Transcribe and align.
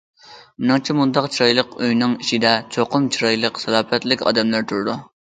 مېنىڭچە 0.61 0.93
بۇنداق 0.99 1.25
چىرايلىق 1.33 1.75
ئۆينىڭ 1.83 2.15
ئىچىدە 2.23 2.53
چوقۇم 2.77 3.05
چىرايلىق، 3.17 3.61
سالاپەتلىك 3.65 4.25
ئادەملەر 4.31 4.65
تۇرىدۇ. 4.73 4.97